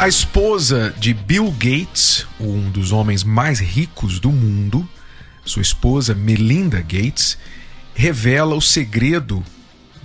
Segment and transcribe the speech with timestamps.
[0.00, 4.88] A esposa de Bill Gates, um dos homens mais ricos do mundo,
[5.44, 7.36] sua esposa Melinda Gates,
[7.96, 9.42] revela o segredo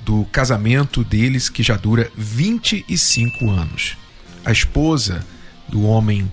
[0.04, 3.96] do casamento deles que já dura 25 anos.
[4.44, 5.24] A esposa
[5.70, 6.30] do homem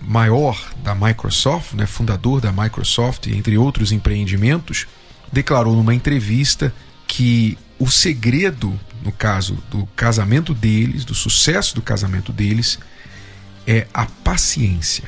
[0.00, 4.86] maior da Microsoft, né, fundador da Microsoft, entre outros empreendimentos,
[5.32, 6.72] declarou numa entrevista
[7.08, 12.78] que o segredo, no caso do casamento deles, do sucesso do casamento deles,
[13.66, 15.04] é a paciência.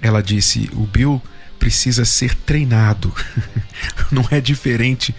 [0.00, 1.22] Ela disse: o Bill
[1.58, 3.14] precisa ser treinado,
[4.10, 5.14] não é diferente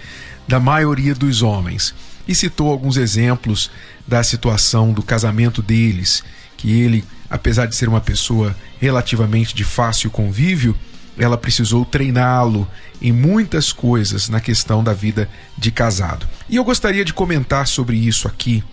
[0.48, 1.96] da maioria dos homens.
[2.28, 3.72] E citou alguns exemplos
[4.08, 6.24] da situação do casamento deles,
[6.58, 10.78] que ele, apesar de ser uma pessoa relativamente de fácil convívio,
[11.18, 12.68] ela precisou treiná-lo
[13.02, 16.28] em muitas coisas na questão da vida de casado.
[16.50, 18.64] E eu gostaria de comentar sobre isso aqui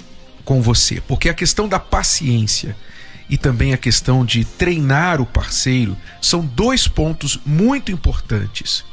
[0.45, 2.77] com você, porque a questão da paciência
[3.31, 8.85] e também a questão de treinar o parceiro são dois pontos muito importantes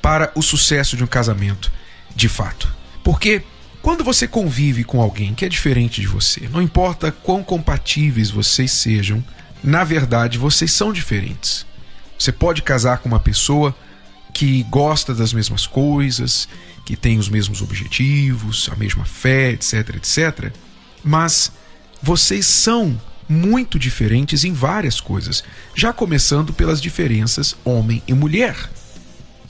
[0.00, 1.70] para o sucesso de um casamento,
[2.14, 2.74] de fato.
[3.04, 3.42] Porque
[3.82, 8.72] quando você convive com alguém que é diferente de você, não importa quão compatíveis vocês
[8.72, 9.22] sejam,
[9.62, 11.66] na verdade vocês são diferentes.
[12.18, 13.76] Você pode casar com uma pessoa
[14.32, 16.48] que gosta das mesmas coisas,
[16.84, 20.52] que tem os mesmos objetivos, a mesma fé, etc, etc,
[21.04, 21.52] mas
[22.02, 22.98] vocês são
[23.28, 25.42] muito diferentes em várias coisas,
[25.74, 28.70] já começando pelas diferenças homem e mulher.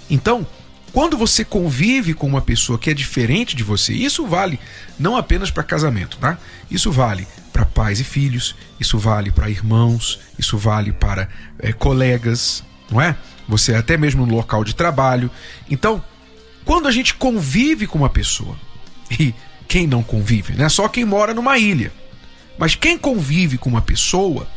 [0.09, 0.47] Então,
[0.93, 4.59] quando você convive com uma pessoa que é diferente de você, isso vale
[4.99, 6.39] não apenas para casamento, tá?
[6.71, 12.65] Isso vale para pais e filhos, isso vale para irmãos, isso vale para é, colegas,
[12.91, 13.15] não é?
[13.47, 15.31] Você até mesmo no local de trabalho.
[15.71, 16.03] Então,
[16.65, 18.57] quando a gente convive com uma pessoa,
[19.21, 19.35] e
[19.69, 20.69] quem não convive, né?
[20.69, 21.93] Só quem mora numa ilha.
[22.59, 24.49] Mas quem convive com uma pessoa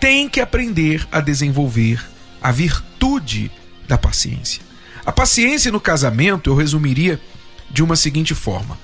[0.00, 2.04] tem que aprender a desenvolver
[2.40, 3.50] a virtude
[3.86, 4.62] da paciência.
[5.04, 7.20] A paciência no casamento eu resumiria
[7.70, 8.78] de uma seguinte forma: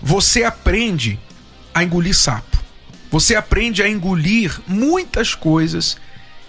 [0.00, 1.18] você aprende
[1.72, 2.62] a engolir sapo.
[3.10, 5.96] Você aprende a engolir muitas coisas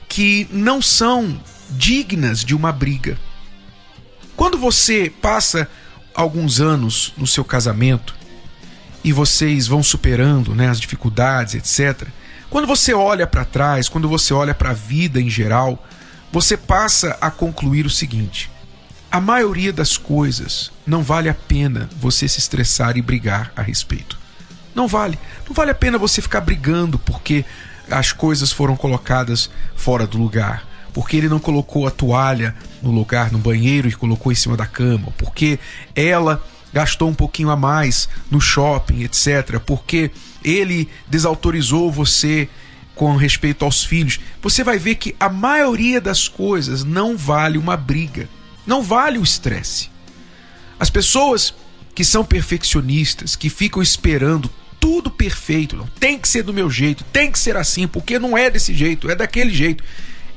[0.07, 1.39] que não são
[1.69, 3.19] dignas de uma briga.
[4.35, 5.69] Quando você passa
[6.13, 8.15] alguns anos no seu casamento
[9.05, 12.07] e vocês vão superando né, as dificuldades, etc.
[12.49, 15.85] Quando você olha para trás, quando você olha para a vida em geral,
[16.31, 18.49] você passa a concluir o seguinte:
[19.11, 24.17] a maioria das coisas não vale a pena você se estressar e brigar a respeito.
[24.73, 25.19] Não vale.
[25.47, 27.45] Não vale a pena você ficar brigando porque
[27.91, 30.67] as coisas foram colocadas fora do lugar.
[30.91, 34.65] Porque ele não colocou a toalha no lugar, no banheiro e colocou em cima da
[34.65, 35.13] cama.
[35.15, 35.59] Porque
[35.95, 36.43] ela
[36.75, 40.11] gastou um pouquinho a mais no shopping, etc., porque
[40.43, 42.49] ele desautorizou você
[42.93, 47.77] com respeito aos filhos, você vai ver que a maioria das coisas não vale uma
[47.77, 48.27] briga,
[48.67, 49.89] não vale o estresse.
[50.77, 51.55] As pessoas
[51.93, 57.05] que são perfeccionistas, que ficam esperando tudo perfeito, não tem que ser do meu jeito,
[57.05, 59.81] tem que ser assim, porque não é desse jeito, é daquele jeito.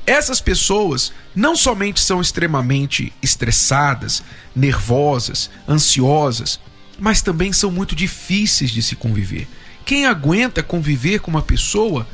[0.09, 4.23] Essas pessoas não somente são extremamente estressadas,
[4.55, 6.59] nervosas, ansiosas,
[6.97, 9.47] mas também são muito difíceis de se conviver.
[9.85, 12.07] Quem aguenta conviver com uma pessoa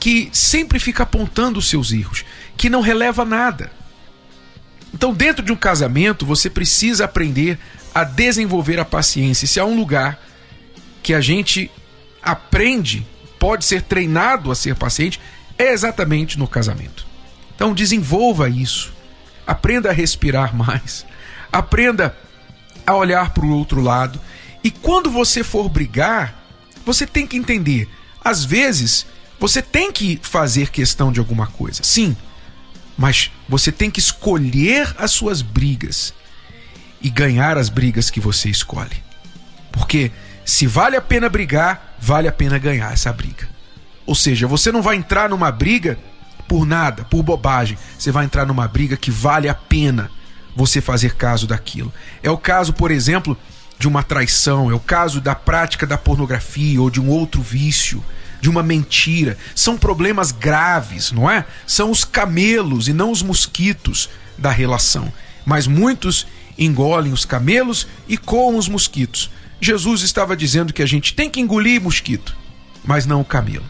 [0.00, 2.24] que sempre fica apontando os seus erros,
[2.56, 3.70] que não releva nada?
[4.94, 7.58] Então, dentro de um casamento, você precisa aprender
[7.94, 9.46] a desenvolver a paciência.
[9.46, 10.18] Se há um lugar
[11.02, 11.70] que a gente
[12.22, 13.06] aprende,
[13.38, 15.20] pode ser treinado a ser paciente,
[15.58, 17.11] é exatamente no casamento.
[17.62, 18.92] Então desenvolva isso.
[19.46, 21.06] Aprenda a respirar mais.
[21.52, 22.16] Aprenda
[22.84, 24.20] a olhar para o outro lado.
[24.64, 26.44] E quando você for brigar,
[26.84, 27.88] você tem que entender.
[28.24, 29.06] Às vezes,
[29.38, 31.84] você tem que fazer questão de alguma coisa.
[31.84, 32.16] Sim.
[32.98, 36.12] Mas você tem que escolher as suas brigas
[37.00, 39.04] e ganhar as brigas que você escolhe.
[39.70, 40.10] Porque
[40.44, 43.48] se vale a pena brigar, vale a pena ganhar essa briga.
[44.04, 45.96] Ou seja, você não vai entrar numa briga
[46.52, 47.78] por nada, por bobagem.
[47.98, 50.10] Você vai entrar numa briga que vale a pena
[50.54, 51.90] você fazer caso daquilo.
[52.22, 53.38] É o caso, por exemplo,
[53.78, 58.04] de uma traição, é o caso da prática da pornografia ou de um outro vício,
[58.38, 59.38] de uma mentira.
[59.54, 61.46] São problemas graves, não é?
[61.66, 65.10] São os camelos e não os mosquitos da relação.
[65.46, 66.26] Mas muitos
[66.58, 69.30] engolem os camelos e com os mosquitos.
[69.58, 72.36] Jesus estava dizendo que a gente tem que engolir mosquito,
[72.84, 73.64] mas não o camelo.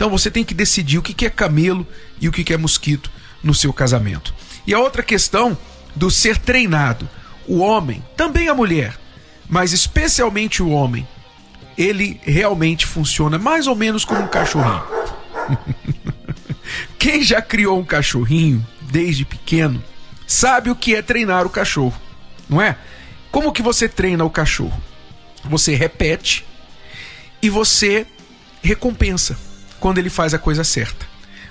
[0.00, 1.86] Então você tem que decidir o que é camelo
[2.18, 3.10] e o que é mosquito
[3.42, 4.34] no seu casamento.
[4.66, 5.58] E a outra questão
[5.94, 7.06] do ser treinado.
[7.46, 8.98] O homem, também a mulher,
[9.46, 11.06] mas especialmente o homem,
[11.76, 14.82] ele realmente funciona mais ou menos como um cachorrinho.
[16.98, 19.84] Quem já criou um cachorrinho desde pequeno
[20.26, 22.00] sabe o que é treinar o cachorro,
[22.48, 22.74] não é?
[23.30, 24.82] Como que você treina o cachorro?
[25.44, 26.46] Você repete
[27.42, 28.06] e você
[28.62, 29.49] recompensa
[29.80, 31.06] quando ele faz a coisa certa.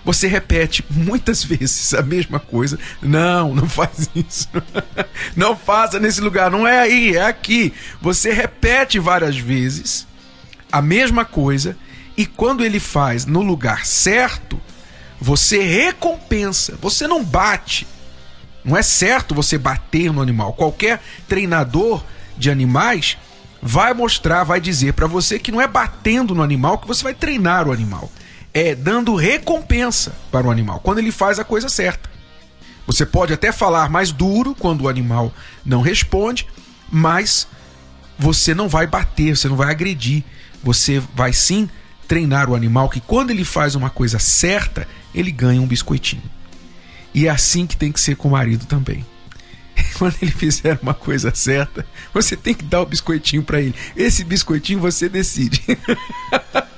[0.05, 2.79] Você repete muitas vezes a mesma coisa.
[3.01, 4.47] Não, não faz isso.
[5.35, 6.49] Não faça nesse lugar.
[6.49, 7.73] Não é aí, é aqui.
[8.01, 10.07] Você repete várias vezes
[10.71, 11.75] a mesma coisa
[12.15, 14.59] e quando ele faz no lugar certo,
[15.19, 16.77] você recompensa.
[16.81, 17.87] Você não bate.
[18.63, 20.53] Não é certo você bater no animal.
[20.53, 22.03] Qualquer treinador
[22.37, 23.17] de animais
[23.61, 27.13] vai mostrar, vai dizer para você que não é batendo no animal que você vai
[27.13, 28.09] treinar o animal
[28.53, 32.09] é dando recompensa para o animal, quando ele faz a coisa certa.
[32.85, 35.31] Você pode até falar mais duro quando o animal
[35.63, 36.47] não responde,
[36.91, 37.47] mas
[38.17, 40.23] você não vai bater, você não vai agredir.
[40.63, 41.69] Você vai sim
[42.07, 46.23] treinar o animal que quando ele faz uma coisa certa, ele ganha um biscoitinho.
[47.13, 49.05] E é assim que tem que ser com o marido também.
[49.97, 53.75] Quando ele fizer uma coisa certa, você tem que dar o biscoitinho para ele.
[53.95, 55.63] Esse biscoitinho você decide.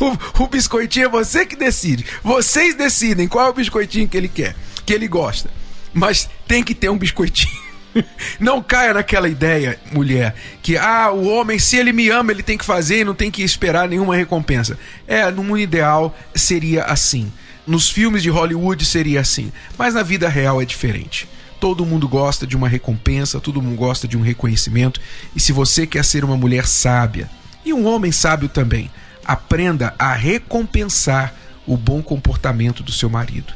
[0.00, 2.04] O, o biscoitinho é você que decide.
[2.22, 4.54] Vocês decidem qual é o biscoitinho que ele quer,
[4.84, 5.50] que ele gosta.
[5.92, 7.68] Mas tem que ter um biscoitinho.
[8.38, 12.58] Não caia naquela ideia, mulher, que ah, o homem, se ele me ama, ele tem
[12.58, 14.78] que fazer e não tem que esperar nenhuma recompensa.
[15.06, 17.32] É, no mundo ideal seria assim.
[17.66, 19.52] Nos filmes de Hollywood seria assim.
[19.76, 21.28] Mas na vida real é diferente.
[21.60, 25.00] Todo mundo gosta de uma recompensa, todo mundo gosta de um reconhecimento.
[25.34, 27.28] E se você quer ser uma mulher sábia,
[27.64, 28.90] e um homem sábio também,
[29.28, 31.34] aprenda a recompensar
[31.66, 33.52] o bom comportamento do seu marido.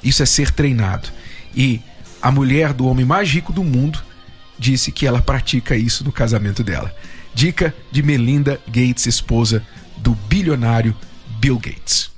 [0.00, 1.08] Isso é ser treinado.
[1.52, 1.80] E
[2.22, 4.00] a mulher do homem mais rico do mundo
[4.56, 6.94] disse que ela pratica isso no casamento dela.
[7.34, 9.66] Dica de Melinda Gates, esposa
[9.96, 10.96] do bilionário
[11.40, 12.08] Bill Gates.